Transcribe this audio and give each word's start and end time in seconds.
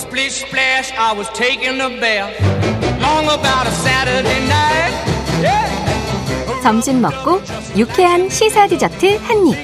Splish 0.00 0.44
splash, 0.46 0.92
I 0.96 1.12
was 1.12 1.28
taking 1.34 1.80
a 1.80 1.90
bath. 2.00 2.32
Long 3.00 3.26
about 3.26 3.66
a 3.66 3.70
Saturday 3.70 4.40
night. 4.48 4.94
Yeah. 5.42 6.62
점심 6.62 7.00
먹고 7.02 7.40
유쾌한 7.76 8.28
시사 8.30 8.66
디저트 8.66 9.18
한 9.18 9.46
입. 9.46 9.56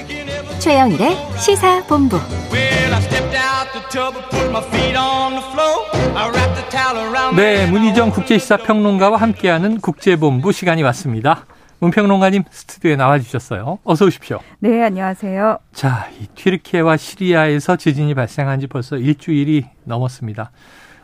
최영일의 0.59 1.17
시사 1.39 1.83
본부. 1.87 2.17
Well, 2.51 2.93
I 2.93 3.01
stepped 3.01 3.35
out 3.35 3.71
the 3.73 3.81
tub 3.89 4.15
and 4.15 4.29
put 4.29 4.49
my 4.51 4.61
feet 4.69 4.95
on 4.95 5.33
the 5.33 5.45
floor. 5.51 5.85
I 6.15 6.29
wrapped 6.29 6.55
the 6.55 6.69
towel 6.69 6.97
around 7.09 7.35
네, 7.35 7.65
문희정 7.67 8.11
국제시사평론가와 8.11 9.17
함께하는 9.17 9.79
국제본부 9.81 10.51
시간이 10.51 10.83
왔습니다. 10.83 11.45
문평론가님 11.79 12.43
스튜디오에 12.49 12.95
나와주셨어요. 12.95 13.79
어서 13.83 14.05
오십시오. 14.05 14.39
네, 14.59 14.83
안녕하세요. 14.83 15.59
자, 15.73 16.09
이 16.19 16.27
튀르키예와 16.33 16.97
시리아에서 16.97 17.75
지진이 17.75 18.15
발생한 18.15 18.59
지 18.59 18.67
벌써 18.67 18.97
일주일이 18.97 19.65
넘었습니다. 19.83 20.51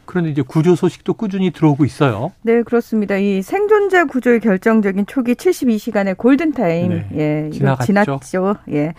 그런데 0.06 0.30
이제 0.30 0.42
구조 0.42 0.76
소식도 0.76 1.14
꾸준히 1.14 1.52
들어오고 1.52 1.86
있어요. 1.86 2.32
네, 2.42 2.62
그렇습니다. 2.64 3.18
이 3.18 3.42
생존자 3.42 4.06
구조의 4.06 4.40
결정적인 4.40 5.06
초기 5.06 5.36
72시간의 5.36 6.18
골든타임, 6.18 6.90
네, 6.90 7.08
예, 7.16 7.50
지나갔죠. 7.52 7.86
지났죠. 7.86 8.56
예. 8.72 8.94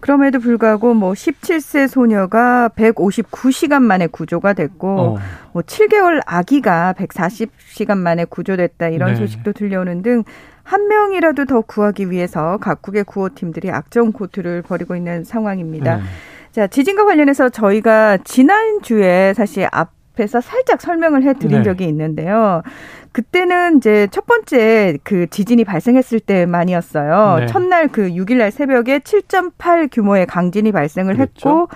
그럼에도 0.00 0.38
불구하고 0.38 0.94
뭐 0.94 1.12
17세 1.12 1.86
소녀가 1.86 2.70
159시간 2.74 3.82
만에 3.82 4.06
구조가 4.06 4.54
됐고, 4.54 5.00
어, 5.00 5.18
뭐 5.52 5.62
7개월 5.62 6.22
아기가 6.24 6.94
140시간 6.96 7.98
만에 7.98 8.24
구조됐다 8.24 8.88
이런 8.88 9.10
네. 9.10 9.16
소식도 9.16 9.52
들려오는 9.52 10.02
등 10.02 10.24
한 10.70 10.86
명이라도 10.86 11.46
더 11.46 11.62
구하기 11.62 12.12
위해서 12.12 12.56
각국의 12.58 13.02
구호팀들이 13.02 13.72
악정 13.72 14.12
고투를 14.12 14.62
벌이고 14.62 14.94
있는 14.94 15.24
상황입니다. 15.24 15.96
네. 15.96 16.02
자, 16.52 16.68
지진과 16.68 17.06
관련해서 17.06 17.48
저희가 17.48 18.18
지난주에 18.18 19.34
사실 19.34 19.66
앞 19.72 19.90
에서 20.18 20.40
살짝 20.42 20.82
설명을 20.82 21.22
해 21.22 21.32
드린 21.32 21.58
네. 21.58 21.62
적이 21.62 21.86
있는데요. 21.86 22.62
그때는 23.12 23.78
이제 23.78 24.06
첫 24.10 24.26
번째 24.26 24.98
그 25.02 25.26
지진이 25.28 25.64
발생했을 25.64 26.20
때만이었어요. 26.20 27.38
네. 27.40 27.46
첫날 27.46 27.88
그 27.88 28.08
6일날 28.10 28.50
새벽에 28.50 28.98
7.8 28.98 29.88
규모의 29.90 30.26
강진이 30.26 30.72
발생을 30.72 31.14
그랬죠. 31.14 31.48
했고, 31.48 31.68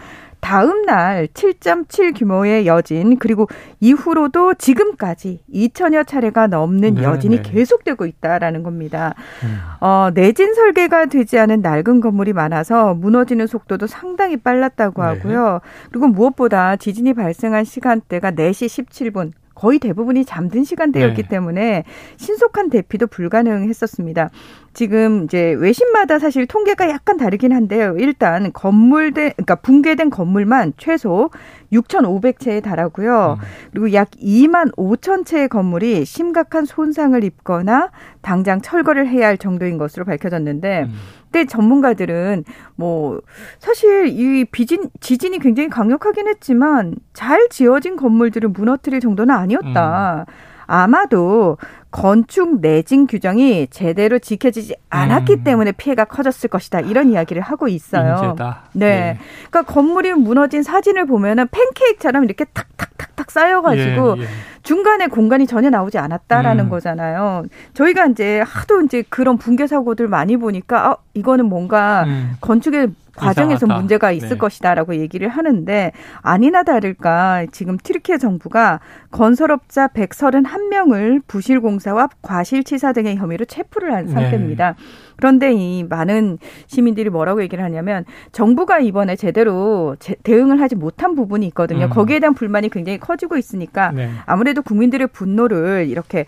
다음 0.45 0.83
날 0.83 1.27
7.7 1.29 2.19
규모의 2.19 2.67
여진, 2.67 3.19
그리고 3.19 3.49
이후로도 3.81 4.53
지금까지 4.53 5.41
2천여 5.51 6.07
차례가 6.07 6.49
넘는 6.49 6.97
네, 6.97 7.03
여진이 7.03 7.37
네. 7.37 7.43
계속되고 7.43 8.05
있다라는 8.05 8.63
겁니다. 8.63 9.15
음. 9.43 9.59
어, 9.81 10.11
내진 10.13 10.53
설계가 10.53 11.07
되지 11.07 11.39
않은 11.39 11.63
낡은 11.63 12.03
건물이 12.03 12.35
많아서 12.35 12.93
무너지는 12.93 13.47
속도도 13.47 13.87
상당히 13.87 14.37
빨랐다고 14.37 15.01
네. 15.01 15.09
하고요. 15.09 15.61
그리고 15.91 16.09
무엇보다 16.09 16.77
지진이 16.77 17.15
발생한 17.15 17.65
시간대가 17.65 18.31
4시 18.31 18.85
17분. 18.85 19.33
거의 19.65 19.79
대부분이 19.79 20.27
잠든 20.27 20.63
시간대였기 20.63 21.23
네. 21.23 21.29
때문에 21.29 21.85
신속한 22.19 22.69
대피도 22.69 23.07
불가능했었습니다. 23.07 24.29
지금 24.75 25.25
이제 25.25 25.55
외신마다 25.55 26.19
사실 26.19 26.47
통계가 26.47 26.91
약간 26.91 27.17
다르긴 27.17 27.51
한데요. 27.53 27.95
일단 27.99 28.53
건물된 28.53 29.33
그러니까 29.37 29.55
붕괴된 29.55 30.11
건물만 30.11 30.75
최소 30.77 31.31
6,500채에 31.73 32.63
달하고요. 32.63 33.39
음. 33.41 33.45
그리고 33.71 33.95
약 33.95 34.11
2만 34.11 34.75
5천 34.77 35.25
채의 35.25 35.49
건물이 35.49 36.05
심각한 36.05 36.67
손상을 36.67 37.25
입거나 37.25 37.91
당장 38.21 38.61
철거를 38.61 39.09
해야 39.09 39.29
할 39.29 39.39
정도인 39.39 39.79
것으로 39.79 40.05
밝혀졌는데 40.05 40.83
음. 40.83 40.93
그때 41.35 41.47
전문가들은 41.47 42.45
뭐 42.77 43.21
사실 43.59 44.07
이 44.07 44.45
비진 44.45 44.89
지진이 45.01 45.41
굉장히 45.41 45.69
강력하긴 45.69 46.29
했지만 46.29 46.95
잘 47.13 47.49
지어진 47.51 47.97
건물들을 47.97 48.51
무너뜨릴 48.51 49.01
정도는 49.01 49.35
아니었다. 49.35 50.27
아마도 50.67 51.59
건축 51.95 52.61
내진 52.61 53.07
규정이 53.07 53.69
제대로 53.71 54.19
지켜지지 54.19 54.75
않았기 54.91 55.33
음. 55.33 55.45
때문에 55.45 55.71
피해가 55.71 56.07
커졌을 56.07 56.51
것이다. 56.51 56.81
이런 56.81 57.13
이야기를 57.13 57.41
하고 57.41 57.69
있어요. 57.69 58.17
인재다. 58.17 58.63
네. 58.73 59.17
그러니까 59.49 59.73
건물이 59.73 60.15
무너진 60.15 60.65
사진을 60.65 61.07
보면은 61.07 61.47
팬케이크처럼 61.53 62.25
이렇게 62.25 62.47
탁탁탁탁 62.47 63.31
쌓여가지고 63.31 64.17
예, 64.19 64.23
예. 64.23 64.27
중간에 64.65 65.07
공간이 65.07 65.47
전혀 65.47 65.71
나오지 65.71 65.99
않았다라는 65.99 66.65
음. 66.65 66.69
거잖아요. 66.69 67.45
저희가 67.75 68.07
이제 68.07 68.43
하도 68.45 68.81
이제 68.81 69.05
그런 69.09 69.39
붕괴 69.39 69.69
사고들 69.69 70.09
많이 70.09 70.37
보니까 70.37 70.89
아, 70.89 70.97
이거는 71.15 71.47
뭔가 71.47 72.03
음. 72.09 72.33
건축의 72.41 72.89
과정에서 73.17 73.57
이상하다. 73.67 73.81
문제가 73.81 74.13
있을 74.13 74.29
네. 74.31 74.37
것이다라고 74.37 74.97
얘기를 74.97 75.29
하는데 75.29 75.93
아니나 76.23 76.63
다를까 76.63 77.47
지금 77.53 77.77
튀르키예 77.79 78.19
정부가 78.19 78.81
건설업자 79.11 79.89
131명을 79.89 81.23
부실공사와 81.27 82.09
과실치사 82.23 82.93
등의 82.93 83.17
혐의로 83.17 83.45
체포를 83.45 83.93
한 83.95 84.07
네. 84.07 84.13
상태입니다. 84.13 84.75
그런데 85.17 85.53
이 85.53 85.85
많은 85.85 86.39
시민들이 86.67 87.09
뭐라고 87.09 87.43
얘기를 87.43 87.63
하냐면 87.63 88.05
정부가 88.33 88.81
이번에 88.81 89.15
제대로 89.17 89.97
제- 90.01 90.17
대응을 90.25 90.61
하지 90.61 90.75
못한 90.75 91.15
부분이 91.15 91.47
있거든요. 91.49 91.85
음. 91.85 91.91
거기에 91.91 92.19
대한 92.19 92.35
불만이 92.35 92.69
굉장히 92.71 92.99
커지고 92.99 93.37
있으니까 93.37 93.93
네. 93.93 94.11
아무래도 94.27 94.61
국민들의 94.63 95.07
분노를 95.09 95.87
이렇게 95.89 96.25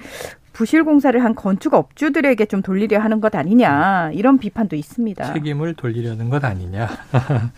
부실 0.57 0.85
공사를 0.85 1.23
한 1.23 1.35
건축 1.35 1.75
업주들에게 1.75 2.47
좀 2.47 2.63
돌리려 2.63 2.99
하는 2.99 3.21
것 3.21 3.35
아니냐 3.35 4.11
이런 4.15 4.39
비판도 4.39 4.75
있습니다. 4.75 5.35
책임을 5.35 5.75
돌리려는 5.75 6.31
것 6.31 6.43
아니냐. 6.43 6.89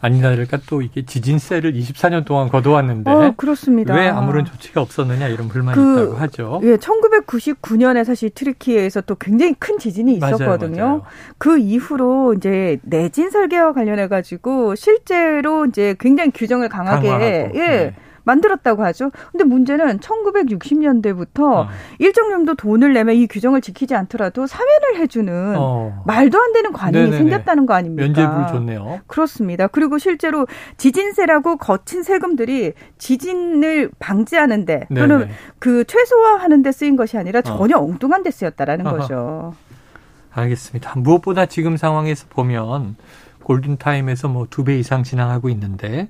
아니나 0.00 0.30
다를까 0.30 0.58
또 0.68 0.80
이게 0.82 1.04
지진세를 1.04 1.72
24년 1.72 2.24
동안 2.24 2.48
거둬왔는데 2.50 3.10
어, 3.10 3.34
그렇습니다. 3.36 3.94
왜 3.94 4.06
아무런 4.06 4.44
조치가 4.44 4.80
없었느냐 4.82 5.26
이런 5.28 5.48
불만이 5.48 5.74
그- 5.74 6.02
있다고 6.02 6.16
하죠. 6.16 6.60
예, 6.62 6.76
1999년에 6.76 8.04
사실 8.04 8.30
트리키에서 8.30 9.00
또 9.00 9.16
굉장히 9.16 9.54
큰 9.54 9.78
지진이 9.78 10.18
맞아요, 10.18 10.34
있었거든요. 10.36 10.84
맞아요. 10.84 11.02
그 11.38 11.58
이후로 11.58 12.34
이제 12.34 12.78
내진 12.82 13.30
설계와 13.30 13.72
관련해 13.72 14.06
가지고 14.06 14.76
실제로 14.76 15.64
이제 15.64 15.96
굉장히 15.98 16.30
규정을 16.32 16.68
강하게 16.68 17.08
강화하고, 17.08 17.58
예. 17.58 17.66
네. 17.66 17.94
만들었다고 18.24 18.84
하죠. 18.84 19.10
근데 19.32 19.44
문제는 19.44 20.00
1960년대부터 20.00 21.42
어. 21.44 21.68
일정 21.98 22.30
정도 22.30 22.54
돈을 22.54 22.92
내면 22.92 23.14
이 23.14 23.26
규정을 23.26 23.60
지키지 23.60 23.94
않더라도 23.94 24.46
사면을 24.46 24.96
해주는 24.96 25.54
어. 25.56 26.02
말도 26.06 26.38
안 26.40 26.52
되는 26.52 26.72
관행이 26.72 27.04
네네네. 27.10 27.16
생겼다는 27.18 27.66
거 27.66 27.74
아닙니까? 27.74 28.04
면죄부를 28.06 28.46
줬네요. 28.48 29.00
그렇습니다. 29.06 29.66
그리고 29.66 29.98
실제로 29.98 30.46
지진세라고 30.76 31.56
거친 31.56 32.02
세금들이 32.02 32.72
지진을 32.98 33.90
방지하는데 33.98 34.88
또는 34.94 35.18
네네. 35.20 35.30
그 35.58 35.84
최소화하는 35.84 36.62
데 36.62 36.72
쓰인 36.72 36.96
것이 36.96 37.16
아니라 37.18 37.40
어. 37.40 37.42
전혀 37.42 37.76
엉뚱한 37.78 38.22
데 38.22 38.30
쓰였다라는 38.30 38.86
아하. 38.86 38.96
거죠. 38.98 39.54
알겠습니다. 40.32 40.94
무엇보다 40.98 41.46
지금 41.46 41.76
상황에서 41.76 42.26
보면 42.28 42.96
골든타임에서 43.44 44.28
뭐 44.28 44.46
두 44.50 44.64
배 44.64 44.78
이상 44.78 45.02
진행하고 45.02 45.48
있는데 45.50 46.08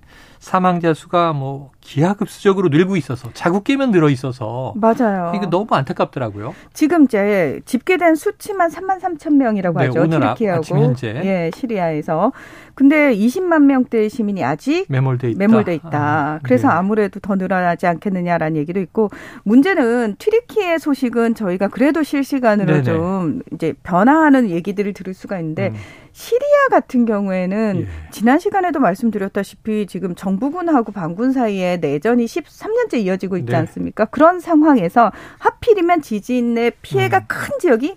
사망자 0.48 0.92
수가 0.92 1.32
뭐 1.32 1.70
기하급수적으로 1.80 2.68
늘고 2.68 2.96
있어서 2.96 3.30
자국 3.32 3.64
깨면 3.64 3.92
늘어 3.92 4.10
있어서 4.10 4.74
맞아요. 4.76 5.32
이게 5.34 5.46
너무 5.46 5.66
안타깝더라고요. 5.70 6.54
지금 6.74 7.04
이제 7.04 7.60
집계된 7.64 8.14
수치만 8.14 8.70
3만 8.70 9.00
3천 9.00 9.36
명이라고 9.36 9.78
네, 9.80 9.86
하죠. 9.86 10.02
오늘 10.02 10.22
아- 10.22 10.34
튀르키예하고 10.34 10.60
아침 10.60 10.76
현재. 10.76 11.08
예, 11.24 11.50
시리아에서. 11.54 12.32
근데 12.74 13.14
20만 13.14 13.62
명대의 13.62 14.10
시민이 14.10 14.44
아직 14.44 14.84
매몰돼 14.90 15.30
있다. 15.30 15.38
매몰돼 15.38 15.74
있다. 15.76 15.90
아, 15.94 16.40
그래서 16.42 16.68
네. 16.68 16.74
아무래도 16.74 17.20
더 17.20 17.36
늘어나지 17.36 17.86
않겠느냐라는 17.86 18.56
얘기도 18.58 18.80
있고 18.80 19.08
문제는 19.44 20.16
튀르키예 20.18 20.76
소식은 20.76 21.36
저희가 21.36 21.68
그래도 21.68 22.02
실시간으로 22.02 22.66
네네. 22.66 22.82
좀 22.82 23.40
이제 23.54 23.72
변화하는 23.82 24.50
얘기들을 24.50 24.92
들을 24.92 25.14
수가 25.14 25.38
있는데 25.38 25.68
음, 25.68 25.74
시리아 26.12 26.68
같은 26.70 27.06
경우에는 27.06 27.82
예. 27.82 28.10
지난 28.10 28.38
시간에도 28.38 28.78
말씀드렸다시피 28.78 29.86
지금 29.86 30.14
정 30.14 30.33
부군하고 30.38 30.92
반군 30.92 31.32
사이에 31.32 31.78
내전이 31.78 32.24
13년째 32.24 32.98
이어지고 32.98 33.36
있지 33.38 33.52
네. 33.52 33.56
않습니까? 33.56 34.04
그런 34.06 34.40
상황에서 34.40 35.12
하필이면 35.38 36.02
지진의 36.02 36.72
피해가 36.82 37.18
음. 37.18 37.24
큰 37.26 37.58
지역이 37.58 37.96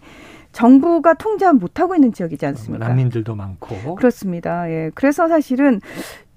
정부가 0.51 1.13
통제 1.13 1.51
못하고 1.51 1.94
있는 1.94 2.12
지역이지 2.13 2.45
않습니까? 2.47 2.88
난민들도 2.88 3.35
많고. 3.35 3.95
그렇습니다. 3.95 4.69
예. 4.71 4.89
그래서 4.95 5.27
사실은 5.27 5.81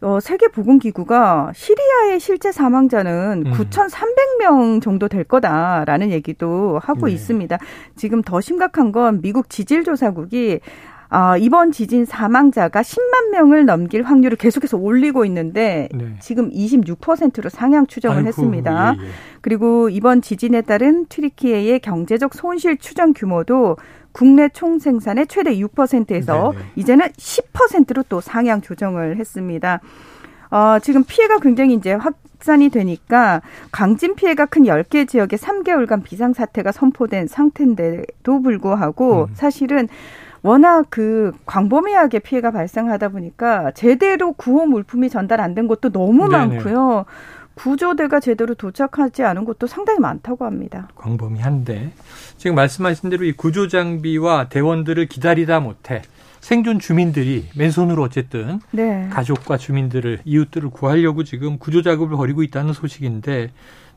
어, 0.03 0.19
세계보건기구가 0.21 1.53
시리아의 1.55 2.21
실제 2.21 2.53
사망자는 2.53 3.45
음. 3.47 3.53
9,300명 3.53 4.83
정도 4.83 5.09
될 5.09 5.25
거다라는 5.25 6.11
얘기도 6.11 6.79
하고 6.83 7.07
네. 7.07 7.13
있습니다. 7.13 7.59
지금 7.97 8.23
더 8.23 8.41
심각한 8.41 8.93
건 8.93 9.21
미국 9.21 9.51
지질조사국이 9.51 10.61
아, 11.13 11.37
이번 11.37 11.73
지진 11.73 12.05
사망자가 12.05 12.83
10만 12.83 13.31
명을 13.33 13.67
넘길 13.67 14.05
확률을 14.05 14.39
계속해서 14.39 14.77
올리고 14.77 15.25
있는데 15.25 15.89
네. 15.93 16.15
지금 16.21 16.51
26%로 16.51 17.51
상향 17.51 17.89
추정을 17.89 18.19
아이고, 18.19 18.29
했습니다. 18.29 18.95
예, 18.97 19.03
예. 19.03 19.09
그리고 19.41 19.89
이번 19.89 20.23
지진에 20.23 20.63
따른 20.63 21.07
튀르키예의 21.07 21.81
경제적 21.81 22.35
손실 22.35 22.79
추정 22.79 23.13
규모도 23.13 23.77
국내 24.13 24.49
총 24.49 24.79
생산의 24.79 25.27
최대 25.27 25.57
6%에서 25.57 26.53
네네. 26.53 26.65
이제는 26.77 27.07
10%로 27.09 28.05
또 28.09 28.21
상향 28.21 28.61
조정을 28.61 29.17
했습니다. 29.17 29.81
어, 30.53 30.79
지금 30.81 31.03
피해가 31.05 31.39
굉장히 31.41 31.75
이제 31.75 31.93
확 31.93 32.15
확산이 32.41 32.71
되니까 32.71 33.43
강진 33.71 34.15
피해가 34.15 34.47
큰 34.47 34.63
10개 34.63 35.07
지역에 35.07 35.37
3개월간 35.37 36.03
비상사태가 36.03 36.73
선포된 36.73 37.27
상태인데도 37.27 38.41
불구하고 38.41 39.25
음. 39.29 39.35
사실은 39.35 39.89
워낙 40.43 40.87
그 40.91 41.33
광범위하게 41.47 42.21
피해가 42.21 42.51
발생하다 42.51 43.11
보니까 43.11 43.73
제대로 43.73 44.33
구호 44.33 44.67
물품이 44.67 45.11
전달 45.11 45.41
안된 45.41 45.67
곳도 45.69 45.91
너무 45.91 46.29
네네. 46.29 46.37
많고요. 46.57 47.05
구조대가 47.55 48.21
제대로 48.21 48.55
도착하지 48.55 49.23
않은 49.23 49.45
곳도 49.45 49.67
상당히 49.67 50.01
많다고 50.01 50.47
합니다. 50.47 50.89
광범위한데 50.95 51.93
지금 52.39 52.57
말씀하신 52.57 53.11
대로 53.11 53.25
이 53.25 53.33
구조 53.33 53.69
장비와 53.69 54.49
대원들을 54.49 55.07
기다리다 55.07 55.61
못해 55.61 56.01
생존 56.41 56.79
주민들이 56.79 57.47
맨손으로 57.55 58.03
어쨌든 58.03 58.61
네. 58.71 59.09
가족과 59.11 59.59
주민들을 59.59 60.21
이웃들을 60.25 60.71
구하려고 60.71 61.23
지금 61.23 61.59
구조 61.59 61.83
작업을 61.83 62.17
벌이고 62.17 62.43
있다는 62.43 62.73
소식인데 62.73 63.51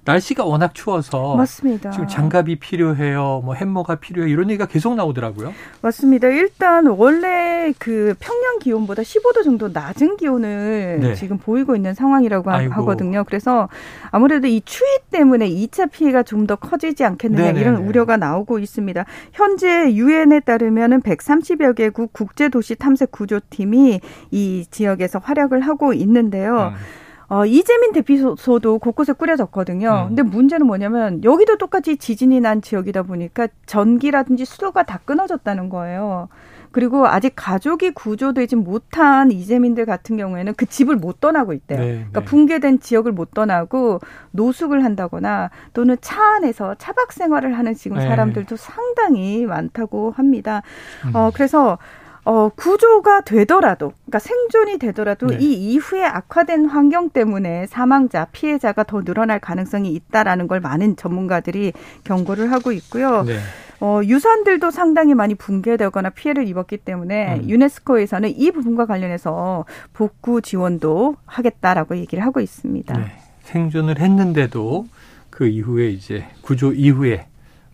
날씨가 0.06 0.44
워낙 0.44 0.74
추워서 0.74 1.36
맞습니다. 1.36 1.92
지금 1.92 2.08
장갑이 2.08 2.58
필요해요, 2.58 3.42
뭐 3.44 3.54
햄머가 3.56 3.96
필요해 3.96 4.28
요 4.30 4.32
이런 4.34 4.50
얘기가 4.50 4.66
계속 4.66 4.96
나오더라고요. 4.96 5.54
맞습니다. 5.82 6.28
일단 6.28 6.88
원래 6.88 7.74
그 7.80 8.14
평년 8.20 8.60
기온보다 8.60 9.02
15도 9.02 9.44
정도 9.44 9.70
낮은 9.70 10.18
기온을 10.18 11.00
네. 11.02 11.16
지금 11.16 11.38
보이고 11.38 11.76
있는 11.76 11.94
상황이라고 11.94 12.52
하- 12.52 12.56
아이고. 12.58 12.74
하거든요. 12.74 13.24
그래서 13.24 13.70
아무래도 14.12 14.48
이 14.48 14.62
추위 14.66 14.88
때문에 15.12 15.50
2차 15.50 15.90
피해가 15.92 16.24
좀 16.24 16.44
더 16.44 16.58
커지지 16.58 17.06
않겠느냐 17.06 17.42
네네네. 17.42 17.62
이런 17.62 17.76
우려가 17.78 18.18
나오고 18.18 18.60
있습니다. 18.60 19.06
현재 19.32 19.94
유엔에 19.94 20.42
따르면은 20.42 21.02
130여 21.02 21.74
개국 21.74 22.12
국제 22.12 22.50
도시 22.50 22.76
탐색 22.76 23.12
구조팀이 23.14 24.02
이 24.32 24.66
지역에서 24.70 25.20
활약을 25.20 25.62
하고 25.62 25.94
있는데요. 25.94 26.74
음. 26.74 27.03
어, 27.34 27.48
이재민 27.48 27.94
대피소도 27.94 28.78
곳곳에 28.78 29.12
꾸려졌거든요. 29.12 30.04
음. 30.04 30.08
근데 30.10 30.22
문제는 30.22 30.68
뭐냐면 30.68 31.24
여기도 31.24 31.58
똑같이 31.58 31.98
지진이 31.98 32.40
난 32.42 32.62
지역이다 32.62 33.02
보니까 33.02 33.48
전기라든지 33.66 34.46
수도가 34.46 34.84
다 34.84 35.00
끊어졌다는 35.04 35.70
거예요. 35.70 36.30
그리고 36.70 37.08
아직 37.08 37.34
가족이 37.36 37.92
구조되지 37.92 38.56
못한 38.58 39.32
이재민들 39.32 39.88
같은 39.88 40.16
경우에는 40.16 40.54
그 40.56 40.68
집을 40.68 40.96
못 40.96 41.22
떠나고 41.22 41.54
있대요. 41.54 41.80
네, 41.80 41.86
그러니까 41.94 42.20
네. 42.20 42.26
붕괴된 42.26 42.80
지역을 42.82 43.12
못 43.12 43.32
떠나고 43.32 44.00
노숙을 44.30 44.84
한다거나 44.84 45.50
또는 45.74 45.98
차 46.02 46.36
안에서 46.36 46.76
차박 46.76 47.14
생활을 47.14 47.58
하는 47.58 47.74
지금 47.74 47.98
네. 47.98 48.08
사람들도 48.08 48.56
상당히 48.58 49.48
많다고 49.48 50.12
합니다. 50.12 50.62
음. 51.08 51.16
어, 51.16 51.32
그래서 51.34 51.80
어, 52.26 52.50
구조가 52.50 53.22
되더라도, 53.22 53.92
그러니까 54.06 54.20
생존이 54.20 54.78
되더라도 54.78 55.28
네. 55.28 55.38
이 55.40 55.74
이후에 55.74 56.04
악화된 56.06 56.66
환경 56.68 57.10
때문에 57.10 57.68
사망자, 57.68 58.26
피해자가 58.32 58.84
더 58.84 59.04
늘어날 59.04 59.40
가능성이 59.40 59.92
있다라는 59.94 60.48
걸 60.48 60.62
많은 60.62 60.96
전문가들이 60.96 61.74
경고를 62.06 62.52
하고 62.52 62.72
있고요. 62.72 63.24
네. 63.24 63.40
어, 63.82 64.00
유산들도 64.02 64.72
상당히 64.72 65.14
많이 65.14 65.36
붕괴되거나 65.36 66.12
피해를 66.12 66.48
입었기 66.48 66.78
때문에 66.78 67.40
음. 67.40 67.50
유네스코에서는 67.50 68.30
이 68.38 68.52
부분과 68.52 68.86
관련해서 68.86 69.66
복구 69.92 70.42
지원도 70.42 71.18
하겠다라고 71.26 71.98
얘기를 71.98 72.24
하고 72.24 72.40
있습니다. 72.40 72.98
네. 72.98 73.06
생존을 73.42 74.00
했는데도 74.00 74.88
그 75.30 75.48
이후에 75.48 75.90
이제 75.90 76.26
구조 76.42 76.72
이후에 76.72 77.26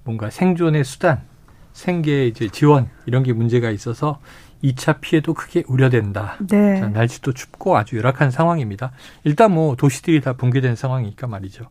뭔가 0.04 0.31
생존의 0.31 0.84
수단, 0.84 1.19
생계의 1.74 2.30
이제 2.30 2.50
지원 2.50 2.89
이런 3.06 3.24
게 3.24 3.33
문제가 3.33 3.69
있어서 3.69 4.19
2차 4.63 5.00
피해도 5.00 5.33
크게 5.33 5.63
우려된다. 5.68 6.36
네. 6.50 6.80
자, 6.80 6.88
날씨도 6.88 7.33
춥고 7.33 7.77
아주 7.77 7.98
열악한 7.98 8.31
상황입니다. 8.31 8.92
일단 9.24 9.54
뭐 9.54 9.75
도시들이 9.75 10.21
다 10.21 10.33
붕괴된 10.33 10.75
상황이니까 10.75 11.27
말이죠. 11.27 11.66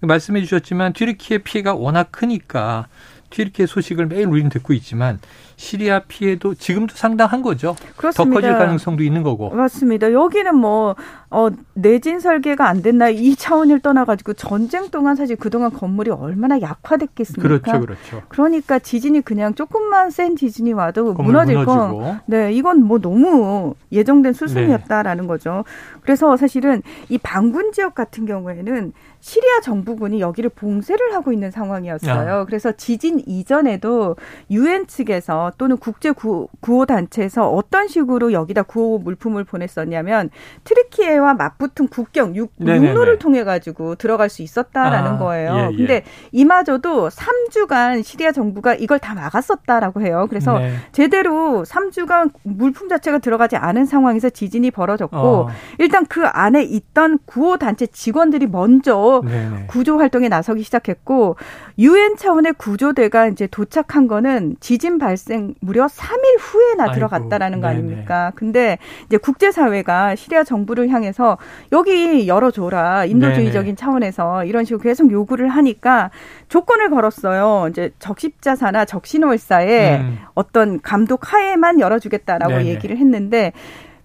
말씀해 0.00 0.40
주셨지만 0.40 0.94
튀르키예 0.94 1.38
피해가 1.38 1.74
워낙 1.74 2.10
크니까 2.10 2.86
튀르키예 3.30 3.66
소식을 3.66 4.06
매일 4.06 4.26
우리는 4.26 4.50
듣고 4.50 4.72
있지만 4.74 5.18
시리아 5.56 6.00
피해도 6.00 6.54
지금도 6.54 6.94
상당한 6.96 7.42
거죠. 7.42 7.76
그렇습니다. 7.96 8.24
더 8.24 8.30
커질 8.30 8.58
가능성도 8.58 9.02
있는 9.02 9.22
거고. 9.22 9.50
맞습니다. 9.50 10.10
여기는 10.12 10.54
뭐, 10.56 10.96
어, 11.28 11.48
내진 11.74 12.18
설계가 12.18 12.66
안 12.66 12.80
됐나 12.80 13.10
이 13.10 13.36
차원을 13.36 13.80
떠나가지고 13.80 14.32
전쟁 14.34 14.88
동안 14.90 15.16
사실 15.16 15.36
그동안 15.36 15.70
건물이 15.70 16.10
얼마나 16.10 16.60
약화됐겠습니까? 16.60 17.42
그렇죠, 17.42 17.80
그렇죠. 17.80 18.22
그러니까 18.28 18.78
지진이 18.78 19.20
그냥 19.20 19.54
조금만 19.54 20.10
센 20.10 20.34
지진이 20.34 20.72
와도 20.72 21.12
무너질 21.12 21.62
건 21.66 21.90
무너지고. 21.90 22.16
네, 22.24 22.52
이건 22.54 22.82
뭐 22.82 22.98
너무 22.98 23.74
예정된 23.92 24.32
수순이었다라는 24.32 25.26
거죠. 25.26 25.64
그래서 26.00 26.38
사실은 26.38 26.82
이 27.10 27.18
반군 27.18 27.72
지역 27.72 27.94
같은 27.94 28.24
경우에는 28.24 28.94
시리아 29.20 29.60
정부군이 29.60 30.20
여기를 30.20 30.50
봉쇄를 30.50 31.14
하고 31.14 31.32
있는 31.32 31.50
상황이었어요. 31.50 32.40
아. 32.40 32.44
그래서 32.44 32.72
지진 32.72 33.22
이전에도 33.26 34.16
유엔 34.50 34.86
측에서 34.86 35.52
또는 35.58 35.76
국제 35.76 36.10
구, 36.10 36.48
호 36.66 36.86
단체에서 36.86 37.50
어떤 37.50 37.88
식으로 37.88 38.32
여기다 38.32 38.62
구호 38.62 38.98
물품을 38.98 39.44
보냈었냐면 39.44 40.30
트리키예와 40.64 41.34
맞붙은 41.34 41.88
국경 41.88 42.34
육, 42.36 42.52
네네네. 42.56 42.88
육로를 42.88 43.18
통해 43.18 43.44
가지고 43.44 43.96
들어갈 43.96 44.28
수 44.30 44.42
있었다라는 44.42 45.12
아, 45.12 45.18
거예요. 45.18 45.56
예, 45.56 45.68
예. 45.72 45.76
근데 45.76 46.04
이마저도 46.32 47.08
3주간 47.08 48.02
시리아 48.02 48.32
정부가 48.32 48.74
이걸 48.74 48.98
다 48.98 49.14
막았었다라고 49.14 50.00
해요. 50.00 50.26
그래서 50.30 50.58
네. 50.58 50.74
제대로 50.92 51.64
3주간 51.64 52.30
물품 52.44 52.88
자체가 52.88 53.18
들어가지 53.18 53.56
않은 53.56 53.84
상황에서 53.84 54.30
지진이 54.30 54.70
벌어졌고 54.70 55.16
어, 55.16 55.48
일단 55.78 56.06
그 56.06 56.24
안에 56.26 56.62
있던 56.62 57.18
구호 57.26 57.58
단체 57.58 57.86
직원들이 57.86 58.46
먼저 58.46 59.09
네네. 59.20 59.64
구조 59.66 59.98
활동에 59.98 60.28
나서기 60.28 60.62
시작했고 60.62 61.36
유엔 61.78 62.16
차원의 62.16 62.54
구조대가 62.56 63.26
이제 63.26 63.46
도착한 63.46 64.06
거는 64.06 64.56
지진 64.60 64.98
발생 64.98 65.54
무려 65.60 65.86
3일 65.86 66.38
후에나 66.38 66.84
아이고, 66.84 66.94
들어갔다라는 66.94 67.60
거 67.60 67.68
네네. 67.68 67.78
아닙니까? 67.78 68.32
근데 68.36 68.78
이제 69.06 69.16
국제 69.16 69.50
사회가 69.50 70.14
시리아 70.14 70.44
정부를 70.44 70.88
향해서 70.88 71.38
여기 71.72 72.28
열어 72.28 72.50
줘라 72.50 73.06
인도주의적인 73.06 73.76
차원에서 73.76 74.44
이런 74.44 74.64
식으로 74.64 74.80
계속 74.80 75.10
요구를 75.10 75.48
하니까 75.48 76.10
조건을 76.48 76.90
걸었어요. 76.90 77.68
이제 77.70 77.92
적십자사나 77.98 78.84
적신월사에 78.84 79.98
음. 79.98 80.18
어떤 80.34 80.80
감독 80.80 81.32
하에만 81.32 81.80
열어 81.80 81.98
주겠다라고 81.98 82.52
네네. 82.52 82.66
얘기를 82.66 82.96
했는데 82.96 83.52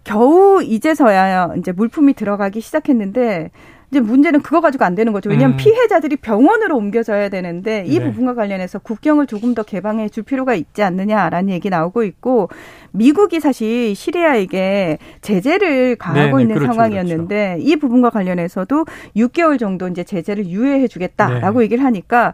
겨우 0.03 0.61
이제서야 0.63 1.55
이제 1.57 1.71
물품이 1.71 2.13
들어가기 2.13 2.61
시작했는데 2.61 3.49
이제 3.91 3.99
문제는 3.99 4.41
그거 4.41 4.61
가지고 4.61 4.85
안 4.85 4.95
되는 4.95 5.13
거죠. 5.13 5.29
왜냐하면 5.29 5.55
음. 5.55 5.57
피해자들이 5.57 6.17
병원으로 6.17 6.75
옮겨져야 6.77 7.29
되는데 7.29 7.83
이 7.85 7.99
네. 7.99 8.05
부분과 8.05 8.35
관련해서 8.35 8.79
국경을 8.79 9.27
조금 9.27 9.53
더 9.53 9.63
개방해 9.63 10.09
줄 10.09 10.23
필요가 10.23 10.55
있지 10.55 10.83
않느냐라는 10.83 11.49
얘기 11.49 11.69
나오고 11.69 12.03
있고 12.03 12.49
미국이 12.91 13.39
사실 13.39 13.95
시리아에게 13.95 14.97
제재를 15.21 15.97
가하고 15.97 16.37
네네, 16.37 16.41
있는 16.43 16.55
그렇죠, 16.55 16.73
상황이었는데 16.73 17.57
이 17.59 17.75
부분과 17.75 18.09
관련해서도 18.09 18.85
6개월 19.15 19.59
정도 19.59 19.87
이제 19.87 20.03
제재를 20.03 20.47
유예해 20.47 20.87
주겠다라고 20.87 21.59
네. 21.59 21.65
얘기를 21.65 21.83
하니까 21.83 22.33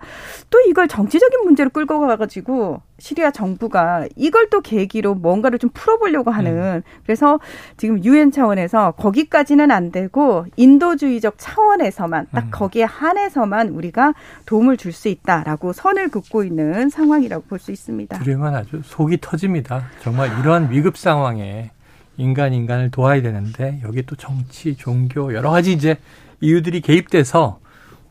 또 0.49 0.59
이걸 0.67 0.87
정치적인 0.87 1.43
문제로 1.43 1.69
끌고 1.69 1.99
가가지고 1.99 2.81
시리아 3.01 3.31
정부가 3.31 4.05
이걸 4.15 4.49
또 4.51 4.61
계기로 4.61 5.15
뭔가를 5.15 5.57
좀 5.57 5.71
풀어보려고 5.73 6.29
하는 6.29 6.83
그래서 7.03 7.39
지금 7.77 8.03
유엔 8.03 8.31
차원에서 8.31 8.91
거기까지는 8.91 9.71
안 9.71 9.91
되고 9.91 10.45
인도주의적 10.55 11.33
차원에서만 11.37 12.27
딱 12.31 12.45
음. 12.45 12.49
거기에 12.51 12.83
한해서만 12.83 13.69
우리가 13.69 14.13
도움을 14.45 14.77
줄 14.77 14.91
수 14.91 15.07
있다라고 15.07 15.71
선을 15.73 16.09
긋고 16.09 16.43
있는 16.43 16.89
상황이라고 16.89 17.45
볼 17.47 17.57
수 17.59 17.71
있습니다. 17.71 18.19
들으면 18.19 18.53
아주 18.55 18.81
속이 18.83 19.19
터집니다. 19.21 19.85
정말 20.03 20.37
이러한 20.39 20.69
위급 20.69 20.97
상황에 20.97 21.71
인간 22.17 22.53
인간을 22.53 22.91
도와야 22.91 23.21
되는데 23.21 23.79
여기 23.83 24.03
또 24.03 24.15
정치, 24.17 24.75
종교 24.75 25.33
여러 25.33 25.49
가지 25.49 25.71
이제 25.71 25.95
이유들이 26.41 26.81
개입돼서 26.81 27.60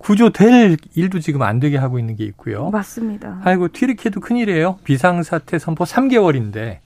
구조될 0.00 0.78
일도 0.94 1.20
지금 1.20 1.42
안 1.42 1.60
되게 1.60 1.76
하고 1.76 1.98
있는 1.98 2.16
게 2.16 2.24
있고요. 2.24 2.70
맞습니다. 2.70 3.38
아이고 3.44 3.68
튀르키예도 3.68 4.20
큰일이에요. 4.20 4.78
비상사태 4.84 5.58
선포 5.58 5.84
3개월인데 5.84 6.78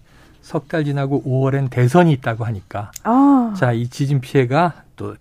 석 0.42 0.66
달 0.68 0.84
지나고 0.84 1.22
5월엔 1.24 1.70
대선이 1.70 2.12
있다고 2.12 2.44
하니까 2.44 2.90
아, 3.04 3.54
자이 3.56 3.88
지진 3.88 4.20
피해가 4.20 4.74
또 4.96 5.14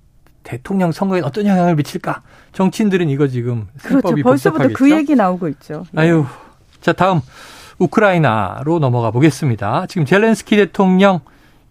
대통령 0.43 0.91
선거에 0.91 1.21
어떤 1.21 1.45
영향을 1.45 1.75
미칠까? 1.75 2.21
정치인들은 2.51 3.09
이거 3.09 3.27
지금 3.27 3.67
그렇죠. 3.81 4.15
벌써부터 4.21 4.63
그 4.63 4.69
복잡하겠죠? 4.69 4.97
얘기 4.97 5.15
나오고 5.15 5.47
있죠. 5.50 5.85
예. 5.95 6.01
아유, 6.01 6.25
자 6.81 6.91
다음 6.93 7.21
우크라이나로 7.77 8.79
넘어가 8.79 9.12
보겠습니다. 9.12 9.85
지금 9.88 10.05
젤렌스키 10.05 10.55
대통령 10.57 11.21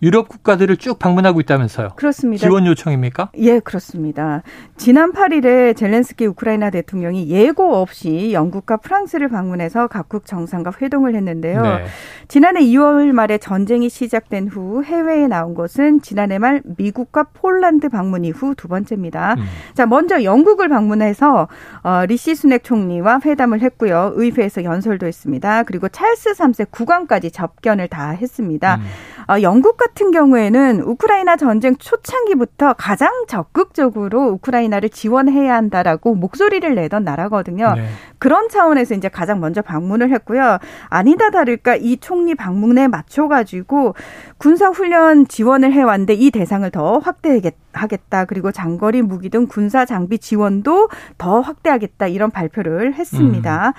유럽 0.03 0.29
국가들을 0.29 0.79
쭉 0.79 0.99
방문하고 0.99 1.41
있다면서요. 1.41 1.91
그렇습니다. 1.95 2.45
지원 2.45 2.67
요청입니까? 2.67 3.31
예, 3.39 3.61
그렇습니다. 3.61 4.43
지난 4.77 5.13
8일에 5.13 5.77
젤렌스키 5.77 6.27
우크라이나 6.27 6.71
대통령이 6.71 7.29
예고 7.29 7.77
없이 7.77 8.33
영국과 8.33 8.79
프랑스를 8.79 9.29
방문해서 9.29 9.87
각국 9.87 10.27
정상과 10.27 10.73
회동을 10.83 11.15
했는데요. 11.15 11.63
네. 11.63 11.85
지난해 12.27 12.63
2월 12.63 13.13
말에 13.13 13.39
전쟁이 13.39 13.89
시작된 13.89 14.49
후 14.49 14.83
해외에 14.83 15.29
나온 15.29 15.55
것은 15.55 16.03
지난해 16.03 16.41
말 16.41 16.63
미국과 16.65 17.29
폴란드 17.35 17.89
방문 17.89 18.25
이후 18.25 18.57
두 18.57 18.67
번째입니다. 18.67 19.35
음. 19.35 19.45
자, 19.75 19.87
먼저 19.87 20.25
영국을 20.25 20.69
방문해서 20.69 21.47
어, 21.85 22.07
리시 22.09 22.35
수넥 22.35 22.65
총리와 22.65 23.21
회담을 23.25 23.61
했고요. 23.61 24.15
의회에서 24.17 24.65
연설도 24.65 25.07
했습니다. 25.07 25.63
그리고 25.63 25.89
찰스 25.89 26.33
3세 26.33 26.73
국왕까지 26.73 27.31
접견을 27.31 27.87
다 27.87 28.11
했습니다. 28.11 28.77
음. 28.77 28.83
어, 29.29 29.41
영국 29.43 29.77
같은 29.77 30.11
경우에는 30.11 30.81
우크라이나 30.81 31.37
전쟁 31.37 31.77
초창기부터 31.77 32.75
가장 32.75 33.11
적극적으로 33.29 34.29
우크라이나를 34.29 34.89
지원해야 34.89 35.55
한다라고 35.55 36.15
목소리를 36.15 36.75
내던 36.75 37.05
나라거든요. 37.05 37.75
네. 37.77 37.87
그런 38.19 38.49
차원에서 38.49 38.95
이제 38.95 39.09
가장 39.09 39.41
먼저 39.41 39.63
방문을 39.63 40.11
했고요. 40.11 40.59
아니다 40.89 41.31
다를까 41.31 41.77
이 41.77 41.97
총리 41.99 42.35
방문에 42.35 42.89
맞춰가지고 42.89 43.95
군사훈련 44.39 45.27
지원을 45.29 45.73
해왔는데 45.73 46.15
이 46.15 46.31
대상을 46.31 46.69
더 46.71 46.99
확대하겠다. 46.99 48.25
그리고 48.27 48.53
장거리 48.53 49.03
무기 49.03 49.29
등 49.29 49.47
군사 49.47 49.85
장비 49.85 50.19
지원도 50.19 50.89
더 51.19 51.41
확대하겠다. 51.41 52.07
이런 52.09 52.31
발표를 52.31 52.95
했습니다. 52.95 53.69
음. 53.69 53.73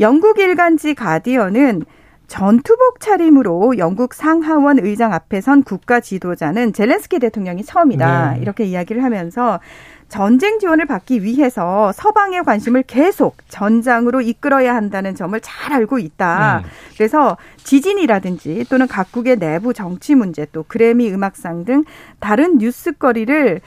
영국 0.00 0.38
일간지 0.38 0.94
가디언은 0.94 1.82
전투복 2.32 2.98
차림으로 2.98 3.76
영국 3.76 4.14
상하원 4.14 4.78
의장 4.78 5.12
앞에 5.12 5.42
선 5.42 5.62
국가 5.62 6.00
지도자는 6.00 6.72
젤렌스키 6.72 7.18
대통령이 7.18 7.62
처음이다. 7.62 8.30
네. 8.30 8.40
이렇게 8.40 8.64
이야기를 8.64 9.04
하면서 9.04 9.60
전쟁 10.08 10.58
지원을 10.58 10.86
받기 10.86 11.24
위해서 11.24 11.92
서방의 11.92 12.44
관심을 12.44 12.84
계속 12.84 13.36
전장으로 13.50 14.22
이끌어야 14.22 14.74
한다는 14.74 15.14
점을 15.14 15.38
잘 15.42 15.74
알고 15.74 15.98
있다. 15.98 16.62
음. 16.64 16.70
그래서 16.96 17.36
지진이라든지 17.64 18.64
또는 18.70 18.88
각국의 18.88 19.38
내부 19.38 19.74
정치 19.74 20.14
문제 20.14 20.46
또 20.52 20.64
그래미 20.66 21.12
음악상 21.12 21.66
등 21.66 21.84
다른 22.18 22.56
뉴스거리를 22.56 23.60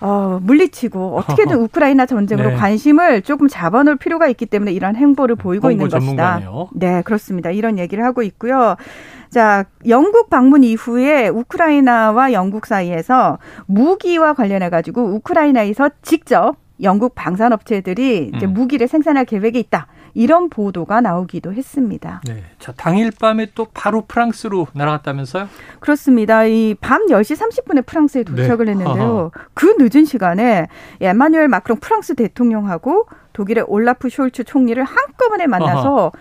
어, 0.00 0.38
물리치고 0.42 1.16
어떻게든 1.18 1.56
우크라이나 1.62 2.06
전쟁으로 2.06 2.50
네. 2.50 2.56
관심을 2.56 3.22
조금 3.22 3.48
잡아놓을 3.48 3.96
필요가 3.96 4.28
있기 4.28 4.46
때문에 4.46 4.72
이런 4.72 4.96
행보를 4.96 5.36
보이고 5.36 5.70
있는 5.70 5.88
전문가네요. 5.88 6.68
것이다. 6.70 6.70
네, 6.74 7.02
그렇습니다. 7.02 7.50
이런 7.50 7.78
얘기를 7.78 8.04
하고 8.04 8.22
있고요. 8.22 8.76
자, 9.30 9.64
영국 9.88 10.30
방문 10.30 10.64
이후에 10.64 11.28
우크라이나와 11.28 12.32
영국 12.32 12.66
사이에서 12.66 13.38
무기와 13.66 14.34
관련해 14.34 14.70
가지고 14.70 15.02
우크라이나에서 15.14 15.90
직접 16.02 16.56
영국 16.82 17.14
방산업체들이 17.14 18.32
이제 18.34 18.46
음. 18.46 18.52
무기를 18.52 18.86
생산할 18.86 19.24
계획이 19.24 19.58
있다. 19.58 19.86
이런 20.16 20.48
보도가 20.48 21.02
나오기도 21.02 21.52
했습니다. 21.52 22.22
네. 22.26 22.42
자, 22.58 22.72
당일 22.74 23.10
밤에 23.10 23.48
또 23.54 23.66
바로 23.74 24.06
프랑스로 24.06 24.66
날아갔다면서요? 24.72 25.46
그렇습니다. 25.78 26.44
이 26.46 26.74
밤 26.80 27.06
10시 27.06 27.36
30분에 27.36 27.84
프랑스에 27.84 28.22
도착을 28.22 28.64
네. 28.64 28.72
했는데요. 28.72 29.30
그 29.52 29.76
늦은 29.78 30.06
시간에 30.06 30.68
에마뉴엘 31.02 31.48
마크롱 31.48 31.80
프랑스 31.80 32.14
대통령하고 32.14 33.06
독일의 33.34 33.64
올라프 33.68 34.08
숄츠 34.08 34.46
총리를 34.46 34.82
한꺼번에 34.82 35.46
만나서 35.46 35.94
어허. 36.06 36.12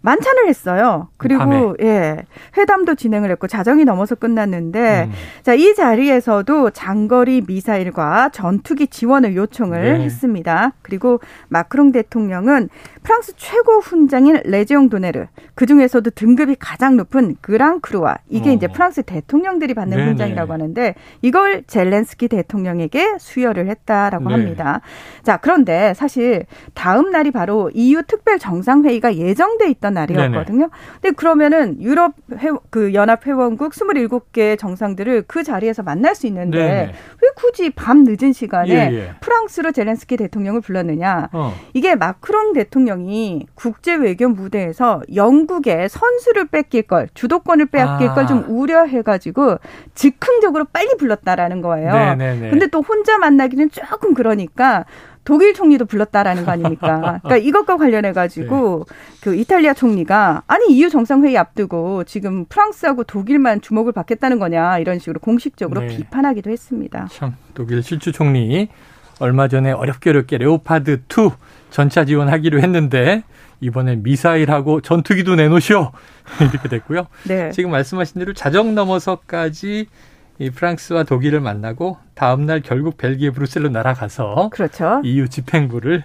만찬을 0.00 0.46
했어요. 0.46 1.08
그리고 1.16 1.40
밤에. 1.40 1.72
예 1.82 2.16
회담도 2.56 2.94
진행을 2.94 3.30
했고 3.32 3.46
자정이 3.46 3.84
넘어서 3.84 4.14
끝났는데 4.14 5.08
음. 5.08 5.12
자이 5.42 5.74
자리에서도 5.74 6.70
장거리 6.70 7.42
미사일과 7.46 8.28
전투기 8.30 8.86
지원을 8.86 9.34
요청을 9.34 9.98
네. 9.98 10.04
했습니다. 10.04 10.72
그리고 10.82 11.20
마크롱 11.48 11.92
대통령은 11.92 12.68
프랑스 13.02 13.32
최고 13.36 13.80
훈장인 13.80 14.42
레지옹 14.44 14.88
도네르 14.88 15.26
그 15.54 15.66
중에서도 15.66 16.10
등급이 16.10 16.56
가장 16.58 16.96
높은 16.96 17.36
그랑 17.40 17.80
크루와 17.80 18.18
이게 18.28 18.50
어. 18.50 18.52
이제 18.52 18.68
프랑스 18.68 19.02
대통령들이 19.02 19.74
받는 19.74 19.96
네네. 19.96 20.10
훈장이라고 20.10 20.52
하는데 20.52 20.94
이걸 21.22 21.64
젤렌스키 21.66 22.28
대통령에게 22.28 23.16
수여를 23.18 23.68
했다라고 23.68 24.28
네. 24.28 24.34
합니다. 24.34 24.80
자 25.24 25.38
그런데 25.38 25.92
사실 25.94 26.46
다음 26.74 27.10
날이 27.10 27.32
바로 27.32 27.70
EU 27.74 28.02
특별 28.06 28.38
정상회의가 28.38 29.16
예정돼 29.16 29.68
있던 29.70 29.87
날이었거든요. 29.90 30.58
네네. 30.58 30.70
근데 31.00 31.14
그러면은 31.14 31.80
유럽 31.82 32.14
회, 32.38 32.48
그 32.70 32.94
연합 32.94 33.26
회원국 33.26 33.72
27개 33.72 34.58
정상들을 34.58 35.24
그 35.26 35.42
자리에서 35.42 35.82
만날 35.82 36.14
수 36.14 36.26
있는데 36.26 36.58
네네. 36.58 36.86
왜 36.86 37.28
굳이 37.36 37.70
밤 37.70 38.04
늦은 38.04 38.32
시간에 38.32 38.70
예, 38.70 38.94
예. 38.94 39.10
프랑스로 39.20 39.72
젤렌스키 39.72 40.16
대통령을 40.16 40.60
불렀느냐? 40.60 41.28
어. 41.32 41.54
이게 41.74 41.94
마크롱 41.94 42.52
대통령 42.54 42.78
대통령이 42.88 43.46
국제 43.54 43.94
외교 43.94 44.28
무대에서 44.28 45.02
영국의 45.14 45.88
선수를 45.88 46.46
뺏길 46.46 46.82
걸, 46.82 47.08
주도권을 47.14 47.66
빼앗길 47.66 48.08
아. 48.08 48.14
걸좀 48.14 48.44
우려해 48.48 49.02
가지고 49.02 49.58
즉흥적으로 49.94 50.64
빨리 50.72 50.96
불렀다라는 50.96 51.60
거예요. 51.60 51.92
네네네. 51.92 52.50
근데 52.50 52.66
또 52.68 52.80
혼자 52.80 53.18
만나기는 53.18 53.70
조금 53.70 54.14
그러니까 54.14 54.84
독일 55.28 55.52
총리도 55.52 55.84
불렀다라는 55.84 56.46
거 56.46 56.52
아닙니까? 56.52 57.20
그러니까 57.22 57.36
이것과 57.36 57.76
관련해 57.76 58.14
가지고 58.14 58.86
네. 58.88 58.94
그 59.20 59.34
이탈리아 59.34 59.74
총리가 59.74 60.42
아니 60.46 60.72
EU 60.72 60.88
정상회의 60.88 61.36
앞두고 61.36 62.04
지금 62.04 62.46
프랑스하고 62.46 63.04
독일만 63.04 63.60
주목을 63.60 63.92
받겠다는 63.92 64.38
거냐 64.38 64.78
이런 64.78 64.98
식으로 64.98 65.20
공식적으로 65.20 65.82
네. 65.82 65.88
비판하기도 65.88 66.50
했습니다. 66.50 67.08
참 67.12 67.36
독일 67.52 67.82
실주 67.82 68.10
총리 68.10 68.70
얼마 69.20 69.48
전에 69.48 69.70
어렵게 69.70 70.08
어렵게 70.08 70.38
레오파드 70.38 71.02
2 71.10 71.30
전차 71.68 72.06
지원하기로 72.06 72.62
했는데 72.62 73.22
이번에 73.60 73.96
미사일하고 73.96 74.80
전투기도 74.80 75.34
내놓으시오 75.34 75.92
이렇게 76.40 76.70
됐고요. 76.70 77.06
네. 77.24 77.50
지금 77.50 77.70
말씀하신 77.70 78.20
대로 78.20 78.32
자정 78.32 78.74
넘어서까지 78.74 79.88
이 80.38 80.50
프랑스와 80.50 81.02
독일을 81.02 81.40
만나고 81.40 81.98
다음 82.14 82.46
날 82.46 82.60
결국 82.60 82.96
벨기에 82.96 83.30
브뤼셀로 83.30 83.70
날아가서 83.70 84.50
그렇죠. 84.52 85.00
EU 85.04 85.28
집행부를 85.28 86.04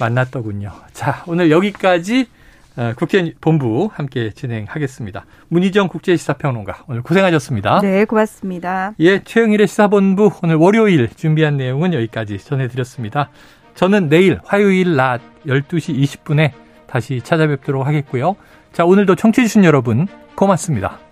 만났더군요. 0.00 0.72
자, 0.92 1.22
오늘 1.26 1.50
여기까지 1.50 2.28
어, 2.76 2.92
국회 2.96 3.32
본부 3.40 3.90
함께 3.92 4.30
진행하겠습니다. 4.30 5.26
문희정 5.48 5.88
국제시사평론가 5.88 6.84
오늘 6.86 7.02
고생하셨습니다. 7.02 7.80
네, 7.80 8.04
고맙습니다. 8.04 8.94
예, 9.00 9.20
최영일의 9.24 9.66
시사본부 9.66 10.30
오늘 10.44 10.54
월요일 10.54 11.08
준비한 11.16 11.56
내용은 11.56 11.92
여기까지 11.92 12.38
전해드렸습니다. 12.38 13.30
저는 13.74 14.08
내일 14.08 14.38
화요일 14.44 14.94
낮 14.94 15.20
12시 15.46 15.98
20분에 15.98 16.52
다시 16.86 17.20
찾아뵙도록 17.20 17.84
하겠고요. 17.84 18.36
자, 18.72 18.84
오늘도 18.84 19.16
청취해주신 19.16 19.64
여러분 19.64 20.06
고맙습니다. 20.36 21.07